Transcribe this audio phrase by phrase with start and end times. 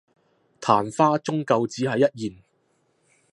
[0.59, 2.43] 曇花終究只係一現